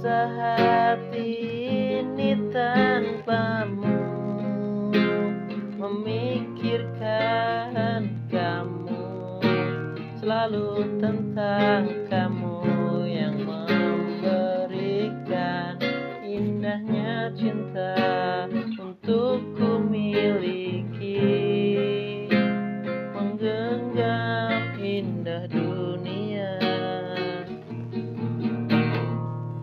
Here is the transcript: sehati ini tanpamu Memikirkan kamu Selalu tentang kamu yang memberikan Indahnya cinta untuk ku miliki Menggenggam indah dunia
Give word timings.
sehati 0.00 1.28
ini 2.00 2.32
tanpamu 2.48 4.00
Memikirkan 5.76 8.08
kamu 8.32 9.04
Selalu 10.16 10.96
tentang 11.04 12.08
kamu 12.08 12.56
yang 13.04 13.44
memberikan 13.44 15.76
Indahnya 16.24 17.28
cinta 17.36 17.92
untuk 18.80 19.36
ku 19.60 19.76
miliki 19.84 21.44
Menggenggam 23.12 24.80
indah 24.80 25.44
dunia 25.52 26.29